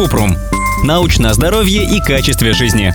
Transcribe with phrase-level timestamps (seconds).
[0.00, 0.34] Купрум.
[0.82, 2.94] Научное здоровье и качестве жизни.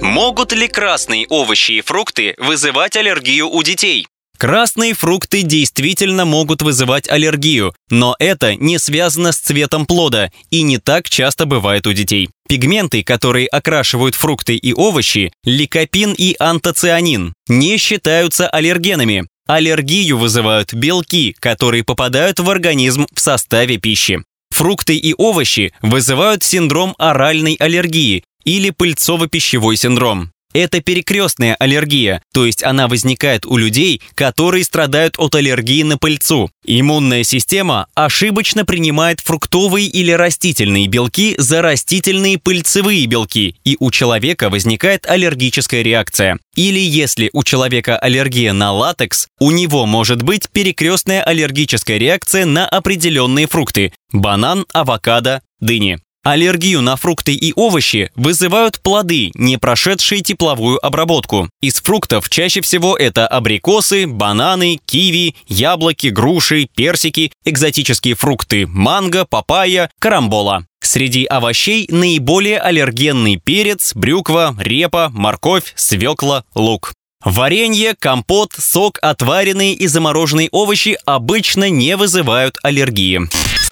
[0.00, 4.06] Могут ли красные овощи и фрукты вызывать аллергию у детей?
[4.38, 10.78] Красные фрукты действительно могут вызывать аллергию, но это не связано с цветом плода и не
[10.78, 12.30] так часто бывает у детей.
[12.48, 19.26] Пигменты, которые окрашивают фрукты и овощи, ликопин и антоцианин, не считаются аллергенами.
[19.46, 24.22] Аллергию вызывают белки, которые попадают в организм в составе пищи.
[24.62, 30.30] Фрукты и овощи вызывают синдром оральной аллергии или пыльцово-пищевой синдром.
[30.52, 36.50] Это перекрестная аллергия, то есть она возникает у людей, которые страдают от аллергии на пыльцу.
[36.64, 44.50] Иммунная система ошибочно принимает фруктовые или растительные белки за растительные пыльцевые белки, и у человека
[44.50, 46.38] возникает аллергическая реакция.
[46.54, 52.68] Или если у человека аллергия на латекс, у него может быть перекрестная аллергическая реакция на
[52.68, 55.98] определенные фрукты– банан, авокадо, дыни.
[56.24, 61.50] Аллергию на фрукты и овощи вызывают плоды, не прошедшие тепловую обработку.
[61.60, 69.90] Из фруктов чаще всего это абрикосы, бананы, киви, яблоки, груши, персики, экзотические фрукты, манго, папайя,
[69.98, 70.64] карамбола.
[70.80, 76.92] Среди овощей наиболее аллергенный перец, брюква, репа, морковь, свекла, лук.
[77.24, 83.22] Варенье, компот, сок, отваренные и замороженные овощи обычно не вызывают аллергии.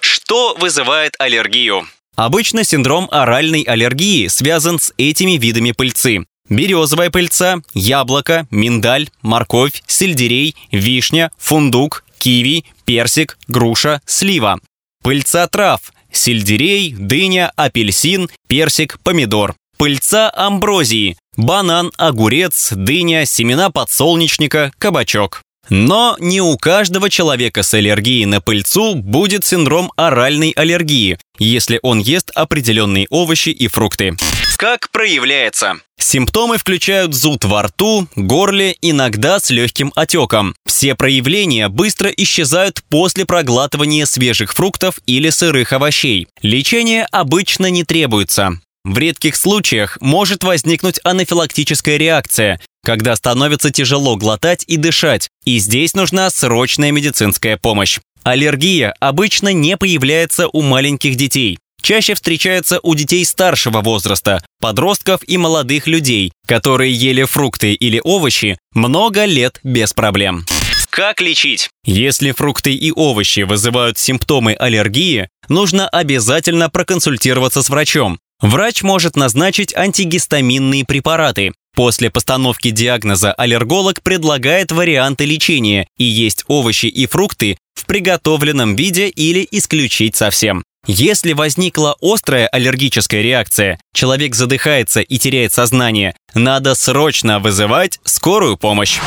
[0.01, 1.87] Что вызывает аллергию?
[2.15, 6.25] Обычно синдром оральной аллергии связан с этими видами пыльцы.
[6.49, 14.59] Березовая пыльца, яблоко, миндаль, морковь, сельдерей, вишня, фундук, киви, персик, груша, слива.
[15.01, 19.55] Пыльца трав, сельдерей, дыня, апельсин, персик, помидор.
[19.77, 25.41] Пыльца амброзии, банан, огурец, дыня, семена подсолнечника, кабачок.
[25.69, 31.99] Но не у каждого человека с аллергией на пыльцу будет синдром оральной аллергии, если он
[31.99, 34.15] ест определенные овощи и фрукты.
[34.57, 35.77] Как проявляется?
[35.97, 40.55] Симптомы включают зуд во рту, горле, иногда с легким отеком.
[40.65, 46.27] Все проявления быстро исчезают после проглатывания свежих фруктов или сырых овощей.
[46.41, 48.59] Лечение обычно не требуется.
[48.83, 55.93] В редких случаях может возникнуть анафилактическая реакция, когда становится тяжело глотать и дышать, и здесь
[55.93, 57.99] нужна срочная медицинская помощь.
[58.23, 61.57] Аллергия обычно не появляется у маленьких детей.
[61.81, 68.57] Чаще встречается у детей старшего возраста, подростков и молодых людей, которые ели фрукты или овощи
[68.73, 70.45] много лет без проблем.
[70.91, 71.69] Как лечить?
[71.85, 78.19] Если фрукты и овощи вызывают симптомы аллергии, нужно обязательно проконсультироваться с врачом.
[78.41, 81.53] Врач может назначить антигистаминные препараты.
[81.75, 89.07] После постановки диагноза аллерголог предлагает варианты лечения и есть овощи и фрукты в приготовленном виде
[89.07, 90.63] или исключить совсем.
[90.87, 98.99] Если возникла острая аллергическая реакция, человек задыхается и теряет сознание, надо срочно вызывать скорую помощь.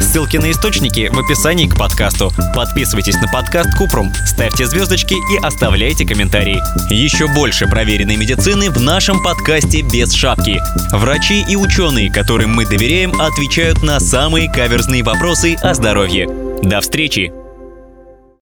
[0.00, 2.30] Ссылки на источники в описании к подкасту.
[2.54, 6.62] Подписывайтесь на подкаст Купрум, ставьте звездочки и оставляйте комментарии.
[6.92, 10.60] Еще больше проверенной медицины в нашем подкасте «Без шапки».
[10.92, 16.28] Врачи и ученые, которым мы доверяем, отвечают на самые каверзные вопросы о здоровье.
[16.62, 17.45] До встречи!